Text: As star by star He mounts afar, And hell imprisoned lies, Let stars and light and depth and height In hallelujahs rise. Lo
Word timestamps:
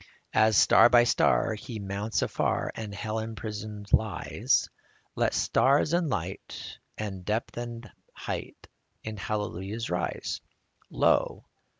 As 0.33 0.57
star 0.57 0.89
by 0.89 1.03
star 1.03 1.53
He 1.53 1.77
mounts 1.77 2.23
afar, 2.23 2.71
And 2.73 2.91
hell 2.91 3.19
imprisoned 3.19 3.93
lies, 3.93 4.67
Let 5.15 5.35
stars 5.35 5.93
and 5.93 6.09
light 6.09 6.79
and 6.97 7.23
depth 7.23 7.55
and 7.55 7.87
height 8.11 8.67
In 9.03 9.17
hallelujahs 9.17 9.91
rise. 9.91 10.41
Lo 10.89 11.45